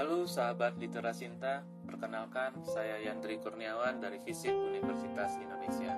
[0.00, 5.92] Halo sahabat Literasinta, perkenalkan saya Yandri Kurniawan dari Fisip Universitas Indonesia.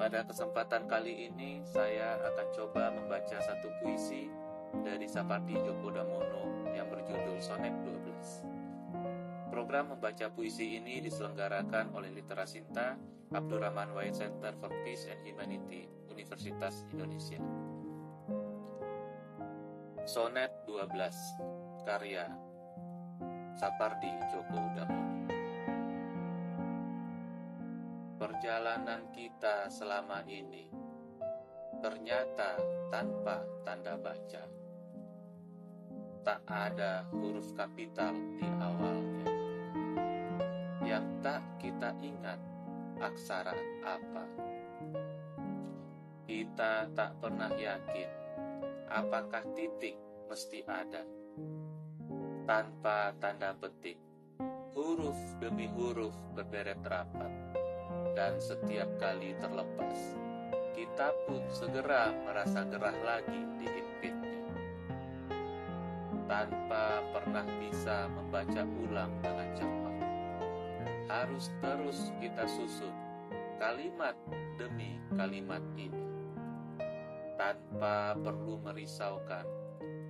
[0.00, 4.32] Pada kesempatan kali ini saya akan coba membaca satu puisi
[4.80, 9.52] dari Sapardi Djoko Damono yang berjudul Sonet 12.
[9.52, 12.96] Program membaca puisi ini diselenggarakan oleh Literasinta
[13.36, 17.36] Abdurrahman Wahid Center for Peace and Humanity Universitas Indonesia.
[20.08, 22.53] Sonet 12 Karya
[23.54, 25.30] Sapardi Djoko Damono
[28.18, 30.66] Perjalanan kita selama ini
[31.78, 32.58] ternyata
[32.90, 34.42] tanpa tanda baca.
[36.24, 39.28] Tak ada huruf kapital di awalnya.
[40.82, 42.40] Yang tak kita ingat
[42.98, 44.24] aksara apa?
[46.26, 48.10] Kita tak pernah yakin
[48.88, 49.94] apakah titik
[50.26, 51.04] mesti ada
[52.44, 53.96] tanpa tanda petik.
[54.76, 57.32] Huruf demi huruf berderet rapat,
[58.12, 60.18] dan setiap kali terlepas,
[60.76, 64.40] kita pun segera merasa gerah lagi dihimpitnya.
[66.28, 69.96] Tanpa pernah bisa membaca ulang dengan cepat,
[71.08, 72.92] harus terus kita susun
[73.56, 74.18] kalimat
[74.60, 76.02] demi kalimat ini.
[77.40, 79.46] Tanpa perlu merisaukan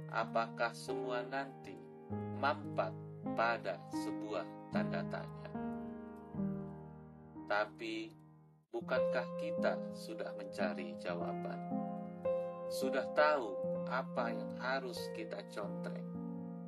[0.09, 1.84] apakah semua nanti
[2.39, 2.93] mampat
[3.33, 5.51] pada sebuah tanda tanya.
[7.45, 8.13] Tapi,
[8.73, 11.61] bukankah kita sudah mencari jawaban?
[12.69, 13.55] Sudah tahu
[13.87, 16.09] apa yang harus kita contreng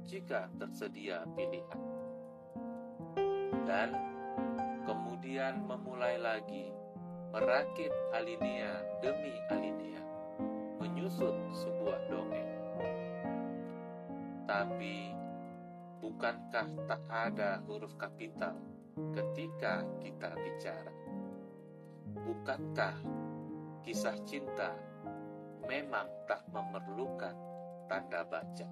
[0.06, 1.82] jika tersedia pilihan.
[3.66, 3.90] Dan
[4.86, 6.70] kemudian memulai lagi
[7.34, 10.02] merakit alinea demi alinea,
[10.78, 12.52] menyusun sebuah dongeng.
[14.46, 15.10] Tapi
[16.06, 18.54] Bukankah tak ada huruf kapital
[19.10, 20.94] ketika kita bicara?
[22.22, 22.94] Bukankah
[23.82, 24.70] kisah cinta
[25.66, 27.34] memang tak memerlukan
[27.90, 28.70] tanda baca?